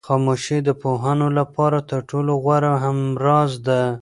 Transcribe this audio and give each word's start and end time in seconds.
خاموشي 0.07 0.57
د 0.63 0.69
پوهانو 0.81 1.27
لپاره 1.39 1.77
تر 1.89 1.99
ټولو 2.09 2.31
غوره 2.43 2.73
همراز 2.83 3.51
ده. 3.67 3.81